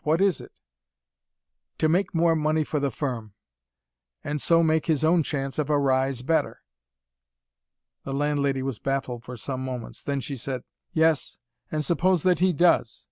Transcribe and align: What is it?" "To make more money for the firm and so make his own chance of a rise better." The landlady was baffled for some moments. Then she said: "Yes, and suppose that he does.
What 0.03 0.19
is 0.19 0.41
it?" 0.41 0.51
"To 1.77 1.87
make 1.87 2.15
more 2.15 2.35
money 2.35 2.63
for 2.63 2.79
the 2.79 2.89
firm 2.89 3.35
and 4.23 4.41
so 4.41 4.63
make 4.63 4.87
his 4.87 5.03
own 5.03 5.21
chance 5.21 5.59
of 5.59 5.69
a 5.69 5.77
rise 5.77 6.23
better." 6.23 6.63
The 8.03 8.11
landlady 8.15 8.63
was 8.63 8.79
baffled 8.79 9.23
for 9.23 9.37
some 9.37 9.63
moments. 9.63 10.01
Then 10.01 10.19
she 10.19 10.37
said: 10.37 10.63
"Yes, 10.91 11.37
and 11.71 11.85
suppose 11.85 12.23
that 12.23 12.39
he 12.39 12.51
does. 12.51 12.99